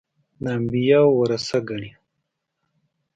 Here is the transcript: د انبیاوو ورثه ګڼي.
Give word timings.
د 0.43 0.45
انبیاوو 0.57 1.17
ورثه 1.19 1.57
ګڼي. 1.69 1.91